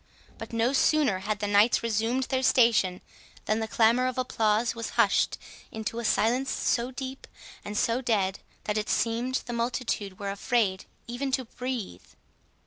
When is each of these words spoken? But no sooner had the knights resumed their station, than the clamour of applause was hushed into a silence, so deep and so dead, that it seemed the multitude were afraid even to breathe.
But 0.39 0.51
no 0.51 0.73
sooner 0.73 1.19
had 1.19 1.37
the 1.37 1.47
knights 1.47 1.83
resumed 1.83 2.23
their 2.23 2.41
station, 2.41 3.01
than 3.45 3.59
the 3.59 3.67
clamour 3.67 4.07
of 4.07 4.17
applause 4.17 4.73
was 4.73 4.89
hushed 4.97 5.37
into 5.71 5.99
a 5.99 6.03
silence, 6.03 6.49
so 6.49 6.89
deep 6.89 7.27
and 7.63 7.77
so 7.77 8.01
dead, 8.01 8.39
that 8.63 8.79
it 8.79 8.89
seemed 8.89 9.35
the 9.45 9.53
multitude 9.53 10.17
were 10.17 10.31
afraid 10.31 10.85
even 11.05 11.31
to 11.33 11.45
breathe. 11.45 12.01